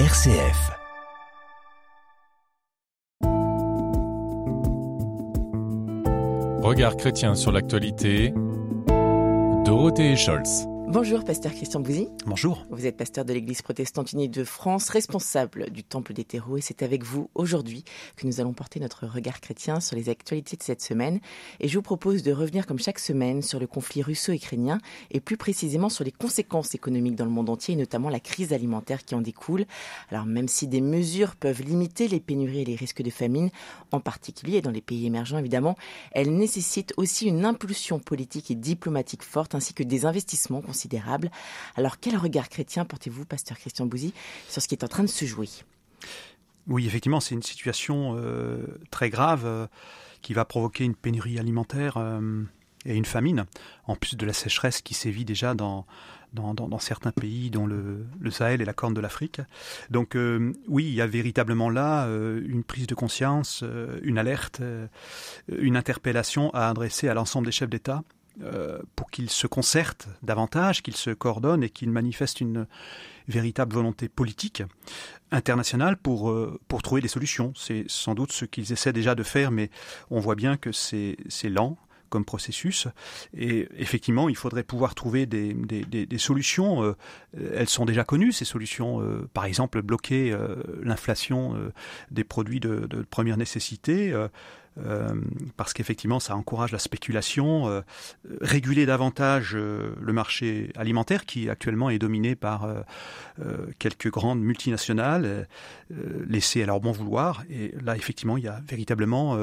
RCF. 0.00 0.72
Regard 6.62 6.96
chrétien 6.96 7.36
sur 7.36 7.52
l'actualité. 7.52 8.34
Dorothée 9.64 10.16
Scholz. 10.16 10.66
Bonjour, 10.86 11.24
pasteur 11.24 11.52
Christian 11.52 11.80
Bouzy. 11.80 12.08
Bonjour. 12.26 12.66
Vous 12.70 12.86
êtes 12.86 12.96
pasteur 12.96 13.24
de 13.24 13.32
l'Église 13.32 13.62
protestante 13.62 14.12
unie 14.12 14.28
de 14.28 14.44
France, 14.44 14.90
responsable 14.90 15.70
du 15.70 15.82
Temple 15.82 16.12
des 16.12 16.24
terreaux, 16.24 16.58
et 16.58 16.60
c'est 16.60 16.82
avec 16.82 17.04
vous 17.04 17.30
aujourd'hui 17.34 17.84
que 18.16 18.26
nous 18.26 18.38
allons 18.38 18.52
porter 18.52 18.80
notre 18.80 19.06
regard 19.06 19.40
chrétien 19.40 19.80
sur 19.80 19.96
les 19.96 20.10
actualités 20.10 20.56
de 20.56 20.62
cette 20.62 20.82
semaine. 20.82 21.20
Et 21.58 21.68
je 21.68 21.78
vous 21.78 21.82
propose 21.82 22.22
de 22.22 22.32
revenir 22.32 22.66
comme 22.66 22.78
chaque 22.78 22.98
semaine 22.98 23.40
sur 23.40 23.58
le 23.58 23.66
conflit 23.66 24.02
russo-ukrainien 24.02 24.78
et 25.10 25.20
plus 25.20 25.38
précisément 25.38 25.88
sur 25.88 26.04
les 26.04 26.12
conséquences 26.12 26.74
économiques 26.74 27.16
dans 27.16 27.24
le 27.24 27.30
monde 27.30 27.48
entier 27.48 27.74
et 27.74 27.78
notamment 27.78 28.10
la 28.10 28.20
crise 28.20 28.52
alimentaire 28.52 29.04
qui 29.04 29.14
en 29.14 29.22
découle. 29.22 29.64
Alors 30.10 30.26
même 30.26 30.48
si 30.48 30.68
des 30.68 30.82
mesures 30.82 31.34
peuvent 31.34 31.62
limiter 31.62 32.08
les 32.08 32.20
pénuries 32.20 32.60
et 32.60 32.66
les 32.66 32.76
risques 32.76 33.02
de 33.02 33.10
famine, 33.10 33.50
en 33.90 34.00
particulier 34.00 34.60
dans 34.60 34.70
les 34.70 34.82
pays 34.82 35.06
émergents 35.06 35.38
évidemment, 35.38 35.76
elles 36.12 36.36
nécessitent 36.36 36.92
aussi 36.98 37.26
une 37.26 37.46
impulsion 37.46 37.98
politique 37.98 38.50
et 38.50 38.54
diplomatique 38.54 39.22
forte 39.22 39.54
ainsi 39.54 39.72
que 39.72 39.82
des 39.82 40.04
investissements 40.04 40.62
alors 41.76 41.98
quel 42.00 42.16
regard 42.16 42.48
chrétien 42.48 42.84
portez-vous, 42.84 43.24
pasteur 43.24 43.58
Christian 43.58 43.86
Bouzy, 43.86 44.12
sur 44.48 44.62
ce 44.62 44.68
qui 44.68 44.74
est 44.74 44.84
en 44.84 44.88
train 44.88 45.02
de 45.02 45.08
se 45.08 45.24
jouer? 45.24 45.48
Oui, 46.66 46.86
effectivement, 46.86 47.20
c'est 47.20 47.34
une 47.34 47.42
situation 47.42 48.16
euh, 48.18 48.64
très 48.90 49.10
grave 49.10 49.42
euh, 49.44 49.66
qui 50.22 50.32
va 50.32 50.44
provoquer 50.44 50.84
une 50.84 50.94
pénurie 50.94 51.38
alimentaire 51.38 51.96
euh, 51.98 52.42
et 52.86 52.94
une 52.94 53.04
famine, 53.04 53.44
en 53.86 53.96
plus 53.96 54.16
de 54.16 54.24
la 54.24 54.32
sécheresse 54.32 54.80
qui 54.80 54.94
sévit 54.94 55.24
déjà 55.24 55.54
dans, 55.54 55.86
certains 56.78 57.12
pays, 57.12 57.50
dont 57.50 57.66
le, 57.66 58.06
Sahel 58.30 58.62
et 58.62 58.64
la 58.64 58.72
Corne 58.72 58.94
de 58.94 59.00
l'Afrique. 59.00 59.40
Donc 59.90 60.18
oui, 60.68 60.84
il 60.84 60.94
y 60.94 61.00
a 61.00 61.06
véritablement 61.06 61.70
là 61.70 62.06
une 62.06 62.62
prise 62.62 62.86
de 62.86 62.94
conscience, 62.94 63.64
une 64.02 64.18
alerte, 64.18 64.60
une 65.48 65.78
interpellation 65.78 66.50
à 66.52 66.68
adresser 66.68 67.08
à 67.08 67.14
l'ensemble 67.14 67.46
des 67.46 67.52
chefs 67.52 67.70
d'État 67.70 68.02
pour 68.96 69.10
qu'ils 69.10 69.30
se 69.30 69.46
concertent 69.46 70.08
davantage, 70.22 70.82
qu'ils 70.82 70.96
se 70.96 71.10
coordonnent 71.10 71.62
et 71.62 71.70
qu'ils 71.70 71.90
manifestent 71.90 72.40
une 72.40 72.66
véritable 73.28 73.74
volonté 73.74 74.08
politique 74.08 74.62
internationale 75.30 75.96
pour, 75.96 76.30
euh, 76.30 76.60
pour 76.68 76.82
trouver 76.82 77.00
des 77.00 77.08
solutions. 77.08 77.52
C'est 77.56 77.84
sans 77.88 78.14
doute 78.14 78.32
ce 78.32 78.44
qu'ils 78.44 78.72
essaient 78.72 78.92
déjà 78.92 79.14
de 79.14 79.22
faire, 79.22 79.50
mais 79.50 79.70
on 80.10 80.20
voit 80.20 80.34
bien 80.34 80.56
que 80.56 80.72
c'est 80.72 81.16
lent 81.44 81.76
comme 82.10 82.24
processus. 82.24 82.86
Et 83.36 83.66
effectivement, 83.76 84.28
il 84.28 84.36
faudrait 84.36 84.62
pouvoir 84.62 84.94
trouver 84.94 85.26
des, 85.26 85.52
des, 85.52 86.18
solutions. 86.18 86.84
Euh, 86.84 86.94
elles 87.56 87.68
sont 87.68 87.84
déjà 87.84 88.04
connues, 88.04 88.30
ces 88.30 88.44
solutions. 88.44 89.02
par 89.32 89.46
exemple, 89.46 89.82
bloquer 89.82 90.36
l'inflation 90.80 91.56
des 92.12 92.22
produits 92.22 92.60
de, 92.60 92.86
de 92.86 93.02
première 93.02 93.36
nécessité 93.36 94.14
euh, 94.78 95.14
parce 95.56 95.72
qu'effectivement 95.72 96.18
ça 96.18 96.34
encourage 96.34 96.72
la 96.72 96.78
spéculation, 96.78 97.68
euh, 97.68 97.82
réguler 98.40 98.86
davantage 98.86 99.54
euh, 99.54 99.94
le 100.00 100.12
marché 100.12 100.72
alimentaire 100.76 101.26
qui 101.26 101.48
actuellement 101.48 101.90
est 101.90 101.98
dominé 101.98 102.34
par 102.34 102.68
quelques 103.78 104.10
grandes 104.10 104.40
multinationales 104.40 105.48
laissées 106.26 106.62
à 106.62 106.66
leur 106.66 106.80
bon 106.80 106.92
vouloir. 106.92 107.44
Et 107.50 107.74
là 107.82 107.96
effectivement 107.96 108.36
il 108.36 108.44
y 108.44 108.48
a 108.48 108.60
véritablement 108.66 109.36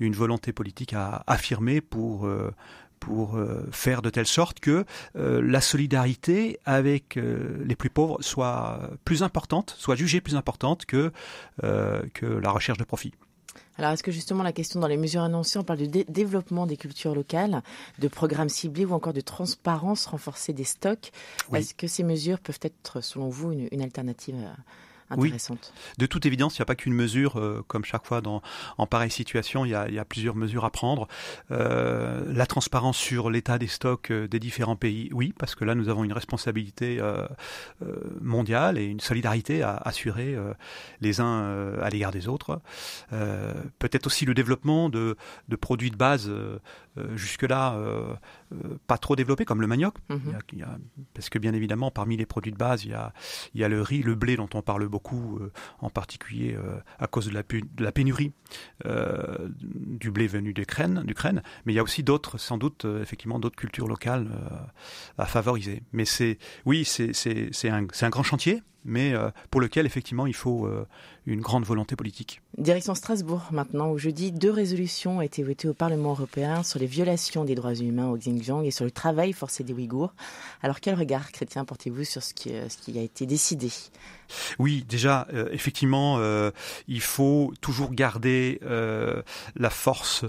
une 0.00 0.14
volonté 0.14 0.52
politique 0.52 0.92
à 0.94 1.22
affirmer 1.26 1.80
pour 1.80 2.28
faire 3.72 4.02
de 4.02 4.10
telle 4.10 4.26
sorte 4.26 4.60
que 4.60 4.84
la 5.14 5.60
solidarité 5.60 6.58
avec 6.64 7.16
les 7.16 7.76
plus 7.76 7.90
pauvres 7.90 8.18
soit 8.20 8.80
plus 9.04 9.22
importante, 9.22 9.74
soit 9.78 9.96
jugée 9.96 10.20
plus 10.20 10.36
importante 10.36 10.86
que, 10.86 11.12
que 11.60 12.26
la 12.26 12.50
recherche 12.50 12.78
de 12.78 12.84
profit. 12.84 13.12
Alors, 13.78 13.92
est-ce 13.92 14.02
que 14.02 14.12
justement 14.12 14.42
la 14.42 14.52
question 14.52 14.80
dans 14.80 14.86
les 14.86 14.96
mesures 14.96 15.22
annoncées, 15.22 15.58
on 15.58 15.64
parle 15.64 15.86
de 15.86 16.04
développement 16.08 16.66
des 16.66 16.76
cultures 16.76 17.14
locales, 17.14 17.62
de 17.98 18.08
programmes 18.08 18.48
ciblés 18.48 18.84
ou 18.84 18.92
encore 18.92 19.12
de 19.12 19.20
transparence 19.20 20.06
renforcée 20.06 20.52
des 20.52 20.64
stocks? 20.64 21.10
Est-ce 21.54 21.74
que 21.74 21.86
ces 21.86 22.02
mesures 22.02 22.38
peuvent 22.38 22.60
être, 22.62 23.00
selon 23.00 23.28
vous, 23.28 23.52
une, 23.52 23.68
une 23.72 23.82
alternative 23.82 24.36
oui. 25.16 25.34
De 25.98 26.06
toute 26.06 26.26
évidence, 26.26 26.56
il 26.56 26.60
n'y 26.60 26.64
a 26.64 26.66
pas 26.66 26.74
qu'une 26.74 26.94
mesure, 26.94 27.38
euh, 27.38 27.64
comme 27.66 27.84
chaque 27.84 28.06
fois 28.06 28.20
dans, 28.20 28.42
en 28.78 28.86
pareille 28.86 29.10
situation, 29.10 29.64
il 29.64 29.70
y, 29.70 29.74
a, 29.74 29.88
il 29.88 29.94
y 29.94 29.98
a 29.98 30.04
plusieurs 30.04 30.34
mesures 30.34 30.64
à 30.64 30.70
prendre. 30.70 31.08
Euh, 31.50 32.32
la 32.32 32.46
transparence 32.46 32.96
sur 32.96 33.30
l'état 33.30 33.58
des 33.58 33.66
stocks 33.66 34.10
euh, 34.10 34.28
des 34.28 34.38
différents 34.38 34.76
pays, 34.76 35.08
oui, 35.12 35.34
parce 35.38 35.54
que 35.54 35.64
là, 35.64 35.74
nous 35.74 35.88
avons 35.88 36.04
une 36.04 36.12
responsabilité 36.12 36.98
euh, 37.00 37.26
mondiale 38.20 38.78
et 38.78 38.84
une 38.84 39.00
solidarité 39.00 39.62
à 39.62 39.76
assurer 39.76 40.36
les 41.00 41.20
uns 41.20 41.74
à 41.80 41.88
l'égard 41.90 42.10
des 42.10 42.28
autres. 42.28 42.60
Peut-être 43.10 44.06
aussi 44.06 44.24
le 44.24 44.34
développement 44.34 44.88
de, 44.88 45.16
de 45.48 45.56
produits 45.56 45.90
de 45.90 45.96
base 45.96 46.30
jusque-là 47.14 47.76
pas 48.86 48.98
trop 48.98 49.16
développés, 49.16 49.44
comme 49.44 49.60
le 49.60 49.66
manioc, 49.66 49.94
mhm. 50.08 50.38
il 50.52 50.58
y 50.58 50.62
a, 50.62 50.78
parce 51.14 51.30
que 51.30 51.38
bien 51.38 51.52
évidemment, 51.54 51.90
parmi 51.90 52.16
les 52.16 52.26
produits 52.26 52.52
de 52.52 52.56
base, 52.56 52.84
il 52.84 52.90
y 52.90 52.94
a, 52.94 53.12
il 53.54 53.60
y 53.60 53.64
a 53.64 53.68
le 53.68 53.82
riz, 53.82 54.02
le 54.02 54.14
blé 54.14 54.36
dont 54.36 54.48
on 54.54 54.62
parle 54.62 54.86
beaucoup 54.88 55.01
euh, 55.12 55.52
en 55.80 55.90
particulier 55.90 56.54
euh, 56.54 56.78
à 56.98 57.06
cause 57.06 57.26
de 57.26 57.82
la, 57.82 57.92
pénurie 57.92 58.32
euh, 58.86 59.48
du 59.50 60.10
blé 60.10 60.26
venu 60.26 60.52
d'Ukraine, 60.52 61.04
mais 61.64 61.72
il 61.72 61.76
y 61.76 61.78
a 61.78 61.82
aussi 61.82 62.02
d'autres, 62.02 62.38
sans 62.38 62.58
doute, 62.58 62.86
effectivement, 63.00 63.38
d'autres 63.38 63.56
cultures 63.56 63.88
locales 63.88 64.28
à 65.18 65.26
favoriser. 65.26 65.82
Mais 65.92 66.04
c'est, 66.04 66.38
oui, 66.64 66.84
c'est 66.84 67.68
un 67.68 68.10
grand 68.10 68.22
chantier, 68.22 68.62
mais 68.84 69.14
pour 69.50 69.60
lequel 69.60 69.86
effectivement 69.86 70.26
il 70.26 70.34
faut 70.34 70.68
une 71.26 71.40
grande 71.40 71.64
volonté 71.64 71.96
politique. 71.96 72.40
Direction 72.58 72.94
Strasbourg 72.94 73.48
maintenant, 73.52 73.90
où 73.90 73.98
jeudi, 73.98 74.32
deux 74.32 74.50
résolutions 74.50 75.18
ont 75.18 75.20
été 75.20 75.42
votées 75.42 75.68
au 75.68 75.74
Parlement 75.74 76.10
européen 76.10 76.62
sur 76.62 76.78
les 76.78 76.86
violations 76.86 77.44
des 77.44 77.54
droits 77.54 77.74
humains 77.74 78.08
au 78.08 78.16
Xinjiang 78.16 78.64
et 78.64 78.70
sur 78.70 78.84
le 78.84 78.90
travail 78.90 79.32
forcé 79.32 79.64
des 79.64 79.72
Ouïghours. 79.72 80.14
Alors 80.62 80.80
quel 80.80 80.94
regard 80.94 81.30
chrétien 81.32 81.64
portez-vous 81.64 82.04
sur 82.04 82.22
ce 82.22 82.34
qui, 82.34 82.50
ce 82.50 82.76
qui 82.76 82.98
a 82.98 83.02
été 83.02 83.26
décidé? 83.26 83.70
Oui, 84.58 84.84
déjà, 84.88 85.26
euh, 85.32 85.48
effectivement, 85.52 86.16
euh, 86.18 86.50
il 86.88 87.00
faut 87.00 87.52
toujours 87.60 87.92
garder 87.92 88.58
euh, 88.62 89.22
la 89.56 89.70
force 89.70 90.24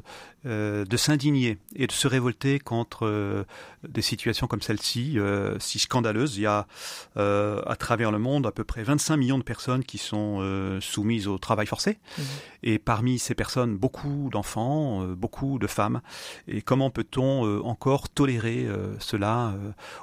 de 0.46 0.98
s'indigner 0.98 1.58
et 1.76 1.88
de 1.88 1.92
se 1.92 2.08
révolter 2.08 2.60
contre 2.60 3.46
des 3.88 4.02
situations 4.02 4.48
comme 4.48 4.62
celle-ci, 4.62 5.18
si 5.60 5.80
scandaleuses. 5.80 6.38
Il 6.38 6.44
y 6.44 6.46
a 6.46 6.68
à 7.16 7.76
travers 7.78 8.12
le 8.12 8.20
monde 8.20 8.48
à 8.48 8.52
peu 8.52 8.64
près 8.64 8.84
25 8.84 9.18
millions 9.18 9.38
de 9.38 9.44
personnes 9.44 9.84
qui 9.84 9.98
sont 9.98 10.80
soumises 10.82 11.28
au 11.28 11.38
travail 11.38 11.68
forcé. 11.68 11.98
Mmh. 12.18 12.22
Et 12.64 12.80
parmi 12.80 13.20
ces 13.20 13.36
personnes, 13.36 13.78
beaucoup 13.78 14.30
d'enfants, 14.32 15.06
beaucoup 15.08 15.60
de 15.60 15.68
femmes. 15.68 16.02
Et 16.48 16.62
comment 16.62 16.90
peut-on 16.90 17.62
encore 17.64 18.10
tolérer 18.10 18.68
cela 19.00 19.54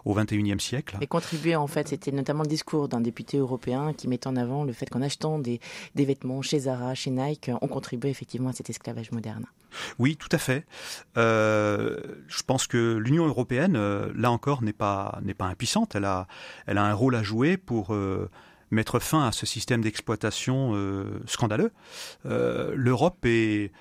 au 0.05 0.15
XXIe 0.15 0.61
siècle? 0.61 0.97
Et 1.01 1.07
contribuer, 1.07 1.57
en 1.57 1.67
fait, 1.67 1.89
c'était 1.89 2.13
notamment 2.13 2.43
le 2.43 2.49
discours 2.49 2.89
d'un 2.89 3.01
député 3.01 3.39
européen 3.39 3.93
qui 3.93 4.09
met 4.09 4.27
en 4.27 4.37
avant 4.37 4.65
le 4.65 4.73
fait 4.73 4.89
qu'en 4.89 5.03
achetant 5.03 5.39
des, 5.39 5.61
vêtements 5.95 6.43
chez 6.43 6.61
Zara, 6.61 6.95
chez 6.95 7.11
Nike, 7.11 7.51
on 7.61 7.69
contribue 7.69 8.09
effectivement 8.09 8.51
à 8.51 8.53
cet 8.53 8.71
esclavage 8.71 9.11
moderne. 9.13 9.47
Oui, 9.99 10.17
tout 10.17 10.29
à 10.33 10.39
fait. 10.39 10.67
Euh, 11.17 11.97
je 12.29 12.43
pense 12.43 12.67
que 12.67 12.97
l'Union 12.97 13.27
européenne, 13.27 13.77
euh, 13.77 14.13
là 14.15 14.31
encore, 14.31 14.63
n'est 14.63 14.73
pas 14.73 15.19
n'est 15.23 15.35
pas 15.35 15.47
impuissante. 15.47 15.95
Elle 15.95 16.05
a 16.05 16.27
elle 16.67 16.79
a 16.79 16.85
un 16.85 16.95
rôle 16.95 17.15
à 17.15 17.23
jouer 17.23 17.57
pour 17.57 17.95
euh, 17.95 18.29
mettre 18.71 18.99
fin 18.99 19.27
à 19.27 19.33
ce 19.33 19.47
système 19.47 19.83
d'exploitation 19.83 20.75
scandaleux. 21.27 21.73
L'Europe 22.25 23.19
est, 23.25 23.73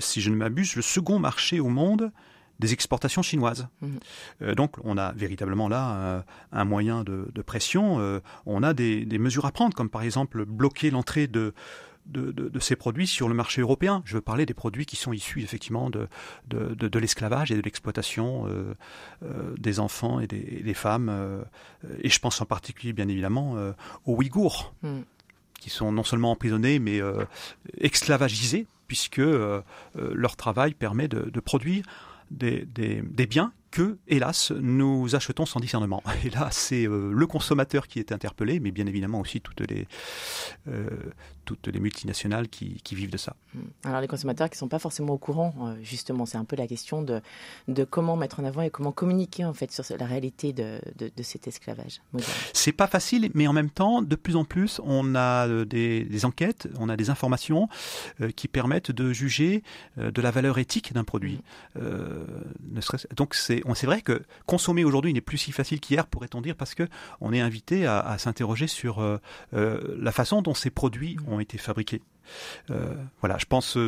si 0.00 0.20
je 0.20 0.30
ne 0.30 0.36
m'abuse, 0.36 0.76
le 0.76 0.82
second 0.82 1.18
marché 1.18 1.60
au 1.60 1.68
monde 1.68 2.12
des 2.58 2.72
exportations 2.72 3.22
chinoises. 3.22 3.68
Euh, 4.42 4.54
donc 4.54 4.76
on 4.84 4.98
a 4.98 5.12
véritablement 5.12 5.68
là 5.68 6.24
un 6.52 6.64
moyen 6.64 7.04
de, 7.04 7.42
pression. 7.42 8.20
On 8.44 8.62
a 8.62 8.74
des, 8.74 9.06
mesures 9.18 9.46
à 9.46 9.52
prendre, 9.52 9.74
comme 9.74 9.88
par 9.88 10.02
exemple 10.02 10.44
bloquer 10.44 10.90
l'entrée 10.90 11.26
de, 11.26 11.54
de, 12.08 12.58
ces 12.60 12.76
produits 12.76 13.06
sur 13.06 13.28
le 13.28 13.34
marché 13.34 13.60
européen. 13.60 14.02
Je 14.04 14.14
veux 14.14 14.20
parler 14.20 14.46
des 14.46 14.54
produits 14.54 14.86
qui 14.86 14.96
sont 14.96 15.12
issus 15.12 15.42
effectivement 15.42 15.90
de, 15.90 16.08
de, 16.48 16.98
l'esclavage 16.98 17.52
et 17.52 17.56
de 17.56 17.62
l'exploitation 17.62 18.46
des 19.56 19.80
enfants 19.80 20.20
et 20.20 20.26
des, 20.26 20.74
femmes. 20.74 21.44
et 22.02 22.08
je 22.08 22.18
pense 22.18 22.40
en 22.40 22.46
particulier, 22.46 22.92
bien 22.92 23.08
évidemment, 23.08 23.56
aux 24.04 24.16
Ouïghours. 24.16 24.74
Mhm. 24.82 25.04
qui 25.60 25.70
sont 25.70 25.90
non 25.90 26.04
seulement 26.04 26.30
emprisonnés, 26.32 26.78
mais 26.78 27.00
esclavagisés, 27.78 28.66
puisque 28.86 29.20
leur 29.94 30.36
travail 30.36 30.74
permet 30.74 31.08
de, 31.08 31.40
produire 31.40 31.84
des, 32.30 32.66
des, 32.66 33.26
biens 33.26 33.52
que, 33.70 33.98
hélas, 34.06 34.50
nous 34.52 35.14
achetons 35.14 35.46
sans 35.46 35.60
discernement. 35.60 36.02
Et 36.24 36.30
là, 36.30 36.48
c'est 36.50 36.86
euh, 36.86 37.12
le 37.12 37.26
consommateur 37.26 37.86
qui 37.86 37.98
est 37.98 38.12
interpellé, 38.12 38.60
mais 38.60 38.70
bien 38.70 38.86
évidemment 38.86 39.20
aussi 39.20 39.40
toutes 39.40 39.60
les, 39.68 39.86
euh, 40.68 40.88
toutes 41.44 41.68
les 41.68 41.80
multinationales 41.80 42.48
qui, 42.48 42.80
vivent 42.92 43.10
de 43.10 43.18
ça. 43.18 43.36
Hmm. 43.54 43.60
Alors 43.84 44.00
les 44.00 44.08
consommateurs 44.08 44.48
qui 44.48 44.56
ne 44.56 44.60
sont 44.60 44.68
pas 44.68 44.78
forcément 44.78 45.12
au 45.12 45.18
courant, 45.18 45.54
euh, 45.60 45.76
justement, 45.82 46.26
c'est 46.26 46.38
un 46.38 46.44
peu 46.44 46.56
la 46.56 46.66
question 46.66 47.02
de, 47.02 47.20
de 47.68 47.84
comment 47.84 48.16
mettre 48.16 48.40
en 48.40 48.44
avant 48.44 48.62
et 48.62 48.70
comment 48.70 48.92
communiquer 48.92 49.44
en 49.44 49.54
fait 49.54 49.70
sur 49.70 49.84
la 49.98 50.06
réalité 50.06 50.52
de, 50.52 50.80
de, 50.98 51.22
cet 51.22 51.46
esclavage 51.46 52.00
C'est 52.54 52.72
pas 52.72 52.86
facile, 52.86 53.30
mais 53.34 53.46
en 53.46 53.52
même 53.52 53.70
temps, 53.70 54.02
de 54.02 54.16
plus 54.16 54.36
en 54.36 54.44
plus, 54.44 54.80
on 54.84 55.14
a 55.14 55.46
des, 55.64 56.24
enquêtes, 56.24 56.68
on 56.78 56.88
a 56.88 56.96
des 56.96 57.10
informations 57.10 57.68
qui 58.36 58.48
permettent 58.48 58.90
de 58.90 59.12
juger 59.12 59.62
de 59.96 60.22
la 60.22 60.30
valeur 60.30 60.58
éthique 60.58 60.92
d'un 60.92 61.04
produit. 61.04 61.40
Hmm. 61.74 61.80
ne 62.72 62.80
donc 63.14 63.34
c'est 63.34 63.57
c'est 63.74 63.86
vrai 63.86 64.02
que 64.02 64.22
consommer 64.46 64.84
aujourd'hui 64.84 65.12
n'est 65.12 65.20
plus 65.20 65.38
si 65.38 65.52
facile 65.52 65.80
qu'hier, 65.80 66.06
pourrait-on 66.06 66.40
dire, 66.40 66.56
parce 66.56 66.74
que 66.74 66.88
on 67.20 67.32
est 67.32 67.40
invité 67.40 67.86
à, 67.86 68.16
s'interroger 68.18 68.66
sur 68.66 69.00
euh, 69.00 69.18
euh, 69.54 69.96
la 69.98 70.12
façon 70.12 70.42
dont 70.42 70.54
ces 70.54 70.70
produits 70.70 71.16
ont 71.26 71.40
été 71.40 71.58
fabriqués. 71.58 72.02
Euh, 72.70 72.94
voilà, 73.20 73.38
je 73.38 73.46
pense 73.46 73.78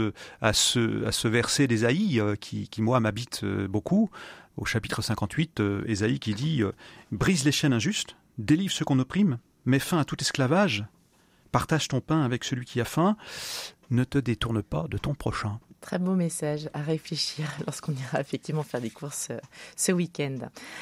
à 0.40 0.52
ce, 0.52 1.04
à 1.04 1.12
ce 1.12 1.28
verset 1.28 1.66
d'Ésaïe 1.66 2.22
qui, 2.40 2.68
qui, 2.68 2.82
moi, 2.82 3.00
m'habite 3.00 3.44
beaucoup, 3.44 4.10
au 4.56 4.64
chapitre 4.64 5.02
58, 5.02 5.62
Ésaïe 5.86 6.18
qui 6.18 6.34
dit 6.34 6.62
Brise 7.12 7.44
les 7.44 7.52
chaînes 7.52 7.72
injustes, 7.72 8.16
délivre 8.38 8.72
ceux 8.72 8.84
qu'on 8.84 8.98
opprime, 8.98 9.38
mets 9.66 9.78
fin 9.78 9.98
à 9.98 10.04
tout 10.04 10.16
esclavage, 10.20 10.84
partage 11.52 11.88
ton 11.88 12.00
pain 12.00 12.22
avec 12.22 12.44
celui 12.44 12.64
qui 12.64 12.80
a 12.80 12.84
faim, 12.84 13.16
ne 13.90 14.04
te 14.04 14.18
détourne 14.18 14.62
pas 14.62 14.86
de 14.88 14.98
ton 14.98 15.14
prochain. 15.14 15.58
Très 15.80 15.98
beau 15.98 16.14
message 16.14 16.68
à 16.74 16.82
réfléchir 16.82 17.46
lorsqu'on 17.66 17.92
ira 17.92 18.20
effectivement 18.20 18.62
faire 18.62 18.82
des 18.82 18.90
courses 18.90 19.28
euh, 19.30 19.38
ce 19.76 19.92
week-end. 19.92 20.36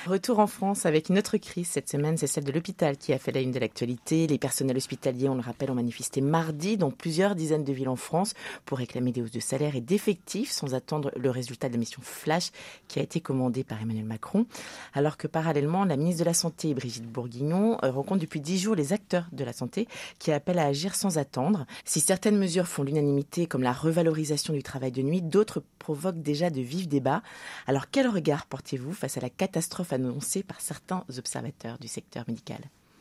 Retour 0.07 0.41
en 0.41 0.49
France 0.49 0.87
avec 0.87 1.09
une 1.09 1.19
autre 1.19 1.37
crise 1.37 1.69
cette 1.69 1.89
semaine, 1.89 2.17
c'est 2.17 2.27
celle 2.27 2.43
de 2.43 2.51
l'hôpital 2.51 2.97
qui 2.97 3.13
a 3.13 3.19
fait 3.19 3.31
la 3.31 3.41
une 3.41 3.53
de 3.53 3.61
l'actualité. 3.61 4.27
Les 4.27 4.39
personnels 4.39 4.77
hospitaliers, 4.77 5.29
on 5.29 5.37
le 5.37 5.41
rappelle, 5.41 5.71
ont 5.71 5.77
manifesté 5.77 6.21
mardi 6.21 6.77
dans 6.77 6.91
plusieurs 6.91 7.37
dizaines 7.37 7.63
de 7.63 7.73
villes 7.73 7.89
en 7.89 7.97
France 7.97 8.35
pour 8.65 8.79
réclamer 8.79 9.13
des 9.13 9.23
hausses 9.23 9.31
de 9.31 9.39
salaire 9.39 9.77
et 9.77 9.81
d'effectifs 9.81 10.51
sans 10.51 10.75
attendre 10.75 11.13
le 11.17 11.31
résultat 11.31 11.69
de 11.69 11.75
la 11.75 11.79
mission 11.79 12.03
Flash 12.03 12.51
qui 12.89 12.99
a 12.99 13.03
été 13.03 13.21
commandée 13.21 13.63
par 13.63 13.81
Emmanuel 13.81 14.05
Macron. 14.05 14.47
Alors 14.95 15.17
que 15.17 15.29
parallèlement, 15.29 15.85
la 15.85 15.97
ministre 15.97 16.21
de 16.21 16.27
la 16.27 16.35
Santé, 16.35 16.75
Brigitte 16.75 17.07
Bourguignon, 17.07 17.79
euh, 17.85 17.93
rencontre 17.93 18.21
depuis 18.21 18.41
dix 18.41 18.59
jours 18.59 18.75
les 18.75 18.93
acteurs 18.93 19.27
de 19.31 19.45
la 19.45 19.53
santé 19.53 19.87
qui 20.19 20.33
appellent 20.33 20.59
à 20.59 20.67
agir 20.67 20.97
sans 20.97 21.19
attendre. 21.19 21.67
Si 21.85 22.01
certaines 22.01 22.37
mesures 22.37 22.67
font 22.67 22.83
l'unanimité, 22.83 23.47
comme 23.47 23.63
la 23.63 23.73
revalorisation 23.73 24.53
du 24.53 24.65
travail 24.65 24.88
de 24.91 25.03
nuit, 25.03 25.23
d'autres 25.23 25.63
provoquent 25.79 26.23
déjà 26.23 26.51
de 26.51 26.61
vifs 26.61 26.89
débats. 26.89 27.23
Alors 27.67 27.91
quel 27.91 28.09
regard 28.09 28.47
portez-vous 28.47 28.93
face 28.93 29.17
à 29.17 29.21
la 29.21 29.31
catastrophe 29.31 29.93
annoncée 29.93 30.43
par 30.43 30.61
certains 30.61 31.05
observateurs 31.17 31.79
du 31.79 31.89
secteur 31.89 32.25
médical? 32.29 32.61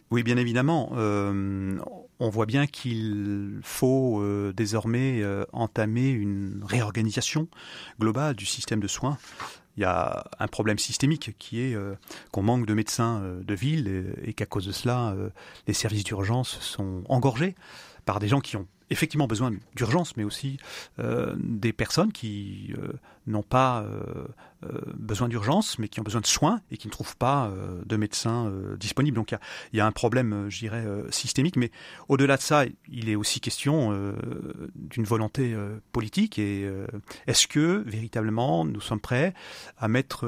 Oui, 0.09 0.23
bien 0.23 0.37
évidemment. 0.37 0.91
Euh, 0.95 1.77
on 2.19 2.29
voit 2.29 2.45
bien 2.45 2.65
qu'il 2.65 3.59
faut 3.61 4.21
euh, 4.21 4.53
désormais 4.53 5.21
euh, 5.21 5.43
entamer 5.51 6.09
une 6.09 6.61
réorganisation 6.65 7.49
globale 7.99 8.35
du 8.35 8.45
système 8.45 8.79
de 8.79 8.87
soins. 8.87 9.17
Il 9.75 9.81
y 9.81 9.85
a 9.85 10.25
un 10.39 10.47
problème 10.47 10.79
systémique 10.79 11.35
qui 11.37 11.59
est 11.61 11.77
qu'on 12.31 12.41
manque 12.41 12.65
de 12.65 12.73
médecins 12.73 13.21
de 13.45 13.53
ville 13.53 14.15
et 14.23 14.33
qu'à 14.33 14.47
cause 14.47 14.65
de 14.65 14.71
cela, 14.71 15.15
les 15.67 15.73
services 15.73 16.03
d'urgence 16.03 16.59
sont 16.61 17.03
engorgés 17.09 17.55
par 18.03 18.17
des 18.17 18.27
gens 18.27 18.39
qui 18.39 18.57
ont 18.57 18.65
effectivement 18.89 19.27
besoin 19.27 19.51
d'urgence, 19.75 20.15
mais 20.17 20.23
aussi 20.23 20.57
euh, 20.99 21.35
des 21.37 21.73
personnes 21.73 22.11
qui 22.11 22.73
euh, 22.77 22.93
n'ont 23.25 23.43
pas 23.43 23.83
euh, 23.83 24.27
besoin 24.95 25.27
d'urgence, 25.27 25.77
mais 25.79 25.87
qui 25.87 25.99
ont 25.99 26.03
besoin 26.03 26.21
de 26.21 26.27
soins 26.27 26.61
et 26.71 26.77
qui 26.77 26.87
ne 26.87 26.91
trouvent 26.91 27.17
pas 27.17 27.51
de 27.85 27.97
médecins 27.97 28.51
disponibles. 28.79 29.15
Donc 29.15 29.35
il 29.73 29.77
y, 29.77 29.81
a, 29.81 29.85
un 29.85 29.91
problème, 29.91 30.47
je 30.49 30.59
dirais, 30.59 30.85
systémique. 31.09 31.57
Mais 31.57 31.71
au-delà 32.07 32.37
de 32.37 32.41
ça, 32.41 32.63
il 32.89 33.09
est 33.09 33.15
aussi 33.15 33.39
question 33.39 34.13
d'une 34.73 35.03
volonté 35.03 35.55
politique. 35.91 36.39
Et 36.39 36.67
est-ce 37.27 37.47
que 37.47 37.83
véritablement 37.85 38.65
nous 38.65 38.81
sommes 38.81 38.99
prêts 39.01 39.33
à 39.77 39.87
mettre 39.87 40.25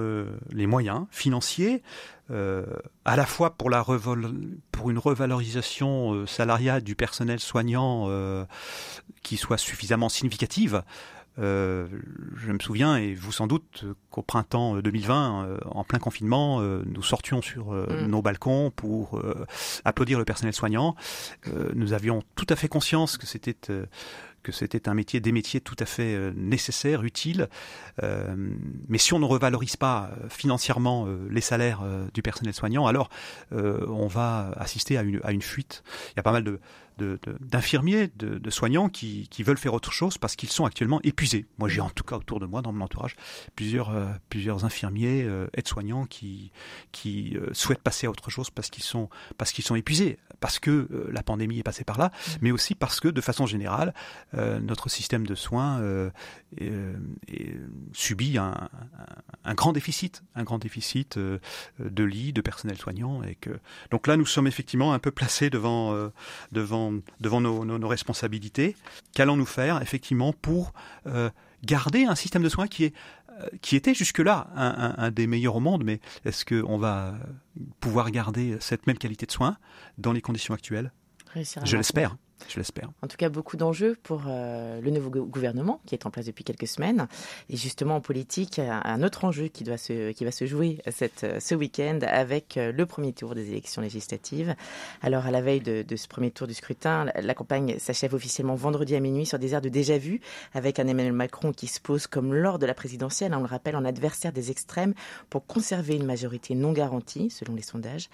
les 0.51 0.67
moyens 0.67 1.05
financiers 1.09 1.81
euh, 2.31 2.65
à 3.05 3.15
la 3.15 3.25
fois 3.25 3.51
pour, 3.51 3.69
la 3.69 3.83
pour 4.71 4.89
une 4.91 4.99
revalorisation 4.99 6.13
euh, 6.13 6.25
salariale 6.27 6.83
du 6.83 6.95
personnel 6.95 7.39
soignant 7.39 8.05
euh, 8.09 8.45
qui 9.23 9.37
soit 9.37 9.57
suffisamment 9.57 10.09
significative. 10.09 10.83
je 11.37 12.51
me 12.51 12.59
souviens, 12.59 12.97
et 12.97 13.13
vous 13.13 13.31
sans 13.31 13.47
doute, 13.47 13.85
qu'au 14.11 14.21
printemps 14.21 14.75
2020, 14.75 15.59
en 15.65 15.83
plein 15.85 15.99
confinement, 15.99 16.61
nous 16.61 17.01
sortions 17.01 17.41
sur 17.41 17.71
mm. 17.71 18.07
nos 18.07 18.21
balcons 18.21 18.71
pour 18.75 19.21
applaudir 19.85 20.19
le 20.19 20.25
personnel 20.25 20.53
soignant. 20.53 20.95
nous 21.75 21.93
avions 21.93 22.23
tout 22.35 22.47
à 22.49 22.57
fait 22.57 22.67
conscience 22.67 23.17
que 23.17 23.25
c'était 23.25 23.55
que 24.43 24.51
c'était 24.51 24.89
un 24.89 24.93
métier, 24.93 25.19
des 25.19 25.31
métiers 25.31 25.61
tout 25.61 25.75
à 25.79 25.85
fait 25.85 26.15
euh, 26.15 26.31
nécessaires, 26.35 27.03
utiles. 27.03 27.49
Euh, 28.03 28.35
mais 28.87 28.97
si 28.97 29.13
on 29.13 29.19
ne 29.19 29.25
revalorise 29.25 29.75
pas 29.75 30.11
euh, 30.11 30.29
financièrement 30.29 31.07
les 31.29 31.41
salaires 31.41 31.81
du 32.13 32.21
personnel 32.21 32.53
soignant, 32.53 32.87
alors 32.87 33.09
on 33.51 34.07
va 34.07 34.51
assister 34.57 34.97
à 34.97 35.01
une, 35.01 35.19
à 35.23 35.31
une 35.31 35.41
fuite. 35.41 35.83
Il 36.11 36.17
y 36.17 36.19
a 36.19 36.23
pas 36.23 36.31
mal 36.31 36.43
de, 36.43 36.59
d'infirmiers, 37.39 38.09
de, 38.15 38.49
soignants 38.49 38.89
qui, 38.89 39.27
veulent 39.39 39.57
faire 39.57 39.73
autre 39.73 39.91
chose 39.91 40.17
parce 40.17 40.35
qu'ils 40.35 40.49
sont 40.49 40.65
actuellement 40.65 40.99
épuisés. 41.03 41.45
Moi, 41.57 41.69
j'ai 41.69 41.81
en 41.81 41.89
tout 41.89 42.03
cas 42.03 42.17
autour 42.17 42.39
de 42.39 42.45
moi, 42.45 42.61
dans 42.61 42.71
mon 42.71 42.83
entourage, 42.83 43.15
plusieurs, 43.55 43.89
euh, 43.89 44.07
plusieurs 44.29 44.65
infirmiers, 44.65 45.23
euh, 45.23 45.47
aides-soignants 45.53 46.05
qui, 46.05 46.51
qui 46.91 47.37
euh, 47.37 47.53
souhaitent 47.53 47.81
passer 47.81 48.07
à 48.07 48.09
autre 48.09 48.29
chose 48.29 48.49
parce 48.49 48.69
qu'ils 48.69 48.83
sont, 48.83 49.09
parce 49.37 49.51
qu'ils 49.51 49.63
sont 49.63 49.75
épuisés, 49.75 50.19
parce 50.39 50.59
que 50.59 50.87
la 51.11 51.23
pandémie 51.23 51.59
est 51.59 51.63
passée 51.63 51.83
par 51.83 51.97
là, 51.97 52.07
mmh. 52.07 52.31
mais 52.41 52.51
aussi 52.51 52.75
parce 52.75 52.99
que, 52.99 53.07
de 53.07 53.21
façon 53.21 53.45
générale, 53.45 53.93
notre 54.33 54.89
système 54.89 55.25
de 55.25 55.35
soins 55.35 55.81
subit 57.93 58.37
un, 58.37 58.69
un, 59.43 59.53
grand 59.53 59.73
déficit, 59.73 60.23
un 60.35 60.43
grand 60.43 60.59
déficit 60.59 61.17
de 61.17 62.03
lits, 62.03 62.33
de 62.33 62.41
personnel 62.41 62.77
soignant. 62.77 63.23
Et 63.23 63.35
que... 63.35 63.51
Donc 63.91 64.07
là, 64.07 64.17
nous 64.17 64.25
sommes 64.25 64.47
effectivement 64.47 64.93
un 64.93 64.99
peu 64.99 65.11
placés 65.11 65.49
devant, 65.49 66.11
devant 66.51 66.89
devant, 67.19 67.41
nos, 67.41 67.87
responsabilités. 67.87 68.75
Qu'allons-nous 69.13 69.45
faire 69.45 69.81
effectivement 69.81 70.33
pour 70.33 70.73
euh, 71.07 71.29
garder 71.63 72.05
un 72.05 72.15
système 72.15 72.43
de 72.43 72.49
soins 72.49 72.67
qui 72.67 72.85
est 72.85 72.93
euh, 73.41 73.47
qui 73.61 73.75
était 73.75 73.93
jusque-là 73.93 74.47
un, 74.55 75.11
des 75.11 75.27
meilleurs 75.27 75.55
au 75.55 75.59
monde, 75.59 75.83
mais 75.85 76.01
est-ce 76.25 76.43
qu'on 76.43 76.77
va 76.77 77.15
pouvoir 77.79 78.11
garder 78.11 78.57
cette 78.59 78.85
même 78.85 78.97
qualité 78.97 79.25
de 79.25 79.31
soins 79.31 79.57
dans 79.97 80.11
les 80.11 80.21
conditions 80.21 80.53
actuelles? 80.53 80.91
Je 81.35 81.77
l'espère 81.77 82.17
je 82.47 82.57
l'espère. 82.57 82.89
En 83.01 83.07
tout 83.07 83.17
cas, 83.17 83.29
beaucoup 83.29 83.57
d'enjeux 83.57 83.97
pour 84.03 84.23
euh, 84.27 84.79
le 84.81 84.91
nouveau 84.91 85.09
gouvernement 85.09 85.81
qui 85.85 85.95
est 85.95 86.05
en 86.05 86.11
place 86.11 86.25
depuis 86.25 86.43
quelques 86.43 86.67
semaines. 86.67 87.07
Et 87.49 87.57
justement, 87.57 87.97
en 87.97 88.01
politique, 88.01 88.59
un 88.59 89.03
autre 89.03 89.25
enjeu 89.25 89.47
qui, 89.47 89.63
doit 89.63 89.77
se, 89.77 90.11
qui 90.11 90.25
va 90.25 90.31
se 90.31 90.45
jouer 90.45 90.79
cette, 90.91 91.25
ce 91.39 91.55
week-end 91.55 91.99
avec 92.03 92.57
euh, 92.57 92.71
le 92.71 92.85
premier 92.85 93.13
tour 93.13 93.35
des 93.35 93.49
élections 93.49 93.81
législatives. 93.81 94.55
Alors, 95.01 95.25
à 95.25 95.31
la 95.31 95.41
veille 95.41 95.61
de, 95.61 95.95
ce 95.95 96.07
premier 96.07 96.31
tour 96.31 96.47
du 96.47 96.53
scrutin, 96.53 97.05
la, 97.15 97.33
campagne 97.33 97.77
s'achève 97.79 98.13
officiellement 98.13 98.55
vendredi 98.55 98.95
à 98.95 98.99
minuit 98.99 99.25
sur 99.25 99.39
des 99.39 99.53
airs 99.53 99.61
de 99.61 99.69
déjà-vu 99.69 100.21
avec 100.53 100.79
un 100.79 100.87
Emmanuel 100.87 101.13
Macron 101.13 101.51
qui 101.51 101.67
se 101.67 101.79
pose 101.79 102.07
comme 102.07 102.33
lors 102.33 102.59
de 102.59 102.65
la 102.65 102.73
présidentielle, 102.73 103.33
on 103.33 103.39
le 103.39 103.45
rappelle, 103.45 103.75
en 103.75 103.85
adversaire 103.85 104.31
des 104.31 104.51
extrêmes 104.51 104.93
pour 105.29 105.45
conserver 105.45 105.95
une 105.95 106.05
majorité 106.05 106.55
non 106.55 106.71
garantie, 106.71 107.29
selon 107.29 107.55
les 107.55 107.61
sondages. 107.61 108.09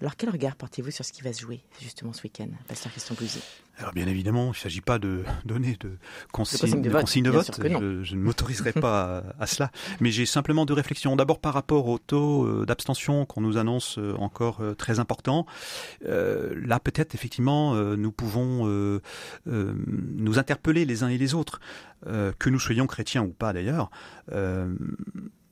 Alors, 0.00 0.16
quel 0.16 0.30
regard 0.30 0.56
portez-vous 0.56 0.90
sur 0.90 1.04
ce 1.04 1.12
qui 1.12 1.22
va 1.22 1.32
se 1.32 1.40
jouer 1.40 1.60
justement 1.80 2.12
ce 2.12 2.22
week-end, 2.22 2.48
Pasteur 2.68 2.92
Christian 2.92 3.14
Bouzy 3.18 3.40
alors 3.78 3.92
bien 3.92 4.06
évidemment, 4.06 4.46
il 4.46 4.50
ne 4.50 4.54
s'agit 4.54 4.80
pas 4.80 4.98
de 5.00 5.24
donner 5.44 5.76
de 5.80 5.98
consignes 6.30 6.80
de, 6.80 6.90
vote. 6.90 7.60
Je, 7.60 8.14
ne 8.14 8.20
m'autoriserai 8.20 8.72
pas 8.80 9.24
à, 9.38 9.46
cela. 9.46 9.70
Mais 10.00 10.12
j'ai 10.12 10.26
simplement 10.26 10.64
deux 10.64 10.74
réflexions. 10.74 11.16
D'abord 11.16 11.40
par 11.40 11.54
rapport 11.54 11.88
au 11.88 11.98
taux 11.98 12.44
euh, 12.44 12.66
d'abstention 12.66 13.26
qu'on 13.26 13.40
nous 13.40 13.56
annonce 13.56 13.98
euh, 13.98 14.14
encore 14.18 14.60
euh, 14.60 14.74
très 14.74 15.00
important. 15.00 15.46
là 16.02 16.78
peut-être 16.78 17.14
effectivement 17.14 17.74
nous 17.74 18.12
pouvons 18.12 19.00
nous 19.46 20.38
interpeller 20.38 20.84
les 20.84 21.02
uns 21.02 21.08
et 21.08 21.18
les 21.18 21.34
autres, 21.34 21.60
que 22.04 22.50
nous 22.50 22.58
soyons 22.58 22.86
chrétiens 22.86 23.22
ou 23.22 23.32
pas 23.32 23.52
d'ailleurs, 23.52 23.90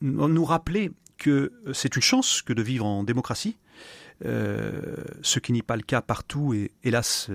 nous 0.00 0.44
rappeler 0.44 0.92
que 1.18 1.52
c'est 1.72 1.96
une 1.96 2.02
chance 2.02 2.42
que 2.42 2.52
de 2.52 2.62
vivre 2.62 2.84
en 2.84 3.04
démocratie. 3.04 3.56
Ce 4.24 5.38
qui 5.38 5.52
n'est 5.52 5.62
pas 5.62 5.76
le 5.76 5.82
cas 5.82 6.00
partout 6.00 6.54
et 6.54 6.70
hélas 6.84 7.30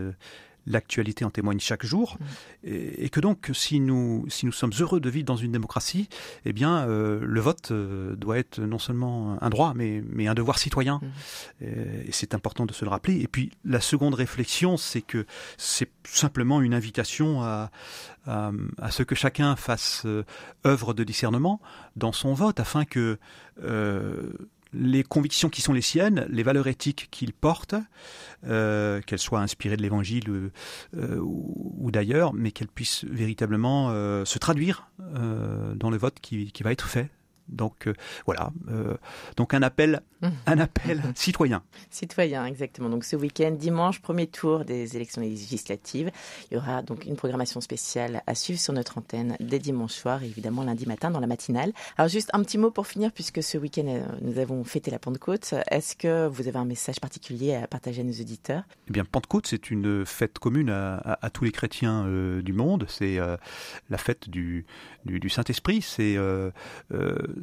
l'actualité 0.68 1.26
en 1.26 1.30
témoigne 1.30 1.60
chaque 1.60 1.86
jour, 1.86 2.18
mm. 2.20 2.26
et, 2.66 3.10
que 3.10 3.20
donc 3.20 3.50
si 3.54 3.80
nous, 3.80 4.26
si 4.28 4.46
nous 4.46 4.52
sommes 4.52 4.74
heureux 4.80 5.00
de 5.00 5.10
vivre 5.10 5.26
dans 5.26 5.38
une 5.38 5.54
démocratie, 5.54 6.10
eh 6.46 6.54
bien 6.54 6.86
le 6.86 7.40
vote 7.40 7.72
doit 7.72 8.38
être 8.38 8.60
non 8.60 8.78
seulement 8.78 9.42
un 9.42 9.50
droit, 9.50 9.74
mais, 9.76 10.04
mais 10.06 10.28
un 10.28 10.34
devoir 10.34 10.60
citoyen. 10.60 11.00
Mm. 11.02 11.66
Et, 11.66 12.12
c'est 12.12 12.34
important 12.34 12.66
de 12.66 12.74
se 12.74 12.84
le 12.84 12.92
rappeler. 12.92 13.22
Et 13.22 13.28
puis 13.28 13.52
la 13.64 13.80
seconde 13.80 14.14
réflexion, 14.14 14.78
c'est 14.78 15.02
que 15.02 15.26
c'est 15.58 15.90
simplement 16.04 16.62
une 16.62 16.74
invitation 16.74 17.42
à, 17.44 17.72
à, 18.26 18.52
à, 18.82 18.92
ce 18.92 19.04
que 19.04 19.16
chacun 19.16 19.56
fasse 19.56 20.06
œuvre 20.66 20.94
de 20.94 21.04
discernement 21.04 21.62
dans 21.96 22.12
son 22.12 22.34
vote, 22.34 22.60
afin 22.60 22.86
que 22.86 23.18
les 24.74 25.04
convictions 25.04 25.50
qui 25.50 25.62
sont 25.62 25.74
les 25.74 25.82
siennes, 25.82 26.26
les 26.30 26.44
valeurs 26.44 26.68
éthiques 26.68 27.08
qu'il 27.12 27.34
porte, 27.34 27.76
euh, 28.46 29.02
qu'elles 29.02 29.20
soient 29.20 29.42
inspirées 29.42 29.78
de 29.78 29.82
l'Évangile 29.82 30.52
euh, 30.96 31.20
ou, 31.20 31.90
d'ailleurs, 31.92 32.34
mais 32.34 32.52
qu'elles 32.52 32.68
puissent 32.68 33.06
véritablement 33.06 33.90
euh, 33.92 34.26
se 34.26 34.40
traduire 34.40 34.90
dans 35.00 35.90
le 35.90 35.98
vote 35.98 36.20
qui, 36.22 36.52
va 36.62 36.72
être 36.72 36.88
fait 36.88 37.10
donc 37.50 37.88
euh, 37.88 37.94
voilà, 38.26 38.52
euh, 38.70 38.96
donc 39.36 39.54
un 39.54 39.62
appel, 39.62 40.02
un 40.46 40.60
appel 40.60 41.02
citoyen. 41.16 41.64
Citoyen, 41.90 42.46
exactement. 42.46 42.90
Donc 42.90 43.04
ce 43.04 43.16
week-end, 43.16 43.52
dimanche, 43.52 44.02
premier 44.02 44.28
tour 44.28 44.66
des 44.66 44.96
élections 44.96 45.22
législatives. 45.22 46.12
Il 46.50 46.56
y 46.56 46.58
aura 46.58 46.82
donc 46.82 47.06
une 47.06 47.16
programmation 47.16 47.62
spéciale 47.62 48.22
à 48.28 48.36
suivre 48.36 48.60
sur 48.60 48.74
notre 48.74 48.98
antenne 48.98 49.36
dès 49.40 49.60
dimanche 49.60 49.94
soir 49.94 50.24
et 50.24 50.28
évidemment 50.28 50.64
lundi 50.64 50.86
matin 50.86 51.12
dans 51.12 51.20
la 51.20 51.28
matinale. 51.28 51.72
Alors 51.98 52.10
juste 52.10 52.30
un 52.34 52.44
petit 52.44 52.58
mot 52.58 52.72
pour 52.72 52.88
finir, 52.88 53.12
puisque 53.12 53.42
ce 53.42 53.58
week-end 53.58 53.88
euh, 53.88 54.04
nous 54.22 54.40
avons 54.40 54.64
fêté 54.64 54.92
la 54.92 55.00
Pentecôte. 55.00 55.54
Est-ce 55.72 55.96
que 55.96 56.28
vous 56.28 56.48
avez 56.48 56.58
un 56.58 56.66
message 56.66 57.00
particulier 57.00 57.56
à 57.56 57.68
partager 57.68 58.02
à 58.02 58.04
nos 58.04 58.12
auditeurs? 58.12 58.64
Eh 58.90 58.92
bien, 58.92 59.06
Pentecôte, 59.06 59.48
c'est 59.48 59.72
une 59.72 60.06
fête 60.06 60.40
commune 60.40 60.70
à, 60.70 61.30
tous 61.34 61.44
les 61.44 61.52
chrétiens 61.52 62.06
du 62.42 62.54
monde. 62.54 62.86
C'est 62.88 63.18
la 63.90 63.98
fête 63.98 64.30
du, 64.30 64.66
du, 65.06 65.30
Saint-Esprit. 65.30 65.82
C'est 65.82 66.18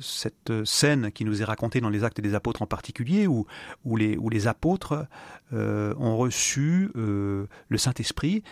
cette 0.00 0.64
scène 0.64 1.12
qui 1.12 1.24
nous 1.24 1.42
est 1.42 1.44
racontée 1.44 1.80
dans 1.80 1.90
les 1.90 2.04
actes 2.04 2.20
des 2.20 2.34
apôtres 2.34 2.62
en 2.62 2.66
particulier, 2.66 3.26
où, 3.26 3.46
où, 3.84 3.96
les, 3.96 4.16
où 4.16 4.28
les 4.28 4.46
apôtres 4.46 5.06
euh, 5.52 5.94
ont 5.98 6.16
reçu 6.16 6.90
euh, 6.96 7.46
le 7.68 7.78
Saint-Esprit 7.78 8.42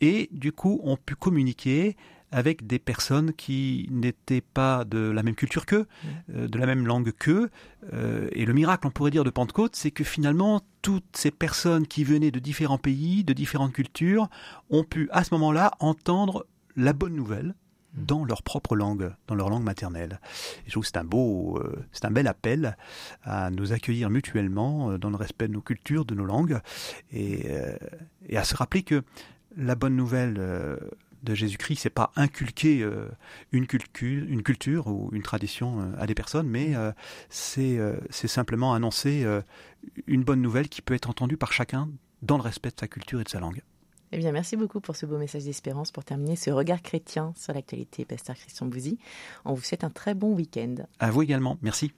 et 0.00 0.28
du 0.32 0.52
coup 0.52 0.80
ont 0.84 0.96
pu 0.96 1.14
communiquer 1.14 1.96
avec 2.30 2.66
des 2.66 2.78
personnes 2.78 3.34
qui 3.34 3.86
n'étaient 3.90 4.40
pas 4.40 4.84
de 4.84 4.98
la 4.98 5.22
même 5.22 5.34
culture 5.34 5.66
qu'eux, 5.66 5.86
euh, 6.34 6.48
de 6.48 6.58
la 6.58 6.66
même 6.66 6.86
langue 6.86 7.12
qu'eux. 7.12 7.50
et 8.32 8.46
le 8.46 8.54
miracle, 8.54 8.86
on 8.86 8.90
pourrait 8.90 9.10
dire, 9.10 9.24
de 9.24 9.30
Pentecôte, 9.30 9.76
c'est 9.76 9.90
que 9.90 10.04
finalement, 10.04 10.62
toutes 10.80 11.16
ces 11.16 11.30
personnes 11.30 11.86
qui 11.86 12.04
venaient 12.04 12.30
de 12.30 12.38
différents 12.38 12.78
pays, 12.78 13.22
de 13.22 13.32
différentes 13.32 13.72
cultures, 13.72 14.28
ont 14.70 14.84
pu 14.84 15.08
à 15.12 15.24
ce 15.24 15.34
moment-là 15.34 15.72
entendre 15.78 16.46
la 16.76 16.92
bonne 16.92 17.14
nouvelle. 17.14 17.54
Dans 17.94 18.24
leur 18.24 18.42
propre 18.42 18.76
langue, 18.76 19.12
dans 19.26 19.34
leur 19.34 19.50
langue 19.50 19.64
maternelle. 19.64 20.20
Je 20.66 20.72
trouve 20.72 20.82
que 20.82 20.88
c'est 20.88 20.98
un 20.98 21.04
beau, 21.04 21.58
euh, 21.58 21.84
c'est 21.92 22.04
un 22.04 22.10
bel 22.10 22.26
appel 22.26 22.76
à 23.22 23.50
nous 23.50 23.72
accueillir 23.72 24.10
mutuellement 24.10 24.92
euh, 24.92 24.98
dans 24.98 25.10
le 25.10 25.16
respect 25.16 25.48
de 25.48 25.52
nos 25.52 25.60
cultures, 25.60 26.04
de 26.04 26.14
nos 26.14 26.24
langues, 26.24 26.60
et, 27.12 27.50
euh, 27.50 27.76
et 28.28 28.36
à 28.36 28.44
se 28.44 28.56
rappeler 28.56 28.82
que 28.82 29.02
la 29.56 29.74
bonne 29.74 29.94
nouvelle 29.94 30.34
de 31.22 31.34
Jésus-Christ, 31.34 31.80
c'est 31.82 31.90
pas 31.90 32.10
inculquer 32.16 32.88
une 33.52 33.66
culture, 33.66 34.24
une 34.26 34.42
culture 34.42 34.86
ou 34.86 35.10
une 35.12 35.20
tradition 35.20 35.92
à 35.98 36.06
des 36.06 36.14
personnes, 36.14 36.48
mais 36.48 36.72
c'est 37.28 37.78
c'est 38.08 38.28
simplement 38.28 38.72
annoncer 38.72 39.26
une 40.06 40.24
bonne 40.24 40.40
nouvelle 40.40 40.70
qui 40.70 40.80
peut 40.80 40.94
être 40.94 41.10
entendue 41.10 41.36
par 41.36 41.52
chacun 41.52 41.90
dans 42.22 42.38
le 42.38 42.42
respect 42.42 42.70
de 42.70 42.80
sa 42.80 42.88
culture 42.88 43.20
et 43.20 43.24
de 43.24 43.28
sa 43.28 43.40
langue. 43.40 43.60
Eh 44.12 44.18
bien, 44.18 44.30
merci 44.30 44.56
beaucoup 44.56 44.80
pour 44.80 44.94
ce 44.94 45.06
beau 45.06 45.16
message 45.16 45.44
d'espérance 45.44 45.90
pour 45.90 46.04
terminer 46.04 46.36
ce 46.36 46.50
regard 46.50 46.82
chrétien 46.82 47.32
sur 47.34 47.54
l'actualité, 47.54 48.04
Pasteur 48.04 48.36
Christian 48.36 48.66
Bouzy. 48.66 48.98
On 49.46 49.54
vous 49.54 49.62
souhaite 49.62 49.84
un 49.84 49.90
très 49.90 50.12
bon 50.12 50.34
week-end. 50.34 50.74
À 50.98 51.10
vous 51.10 51.22
également. 51.22 51.56
Merci. 51.62 51.92